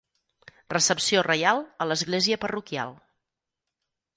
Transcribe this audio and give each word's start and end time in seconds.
Recepció 0.73 1.21
reial 1.27 1.61
a 1.85 1.87
l'església 1.91 2.41
parroquial. 2.47 2.99